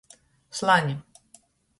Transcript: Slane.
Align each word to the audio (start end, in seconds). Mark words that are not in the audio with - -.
Slane. 0.59 0.95